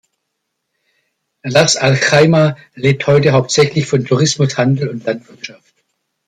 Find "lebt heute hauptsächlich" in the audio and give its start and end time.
2.73-3.85